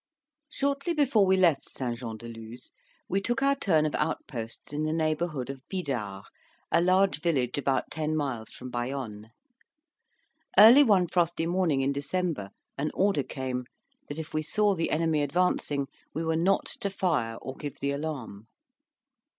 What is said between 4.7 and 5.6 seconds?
in the neighbourhood